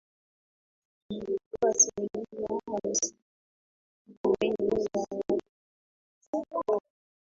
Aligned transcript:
ambapo 1.11 1.37
asilimia 1.69 2.59
hamsini 2.65 3.13
na 4.07 4.29
mbili 4.41 4.83
ya 4.83 4.89
wapiga 4.93 5.43
kura 6.49 6.79